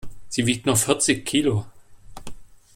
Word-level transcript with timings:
Sie 0.29 0.47
wiegt 0.47 0.65
nur 0.65 0.77
vierzig 0.77 1.25
Kilo. 1.27 1.67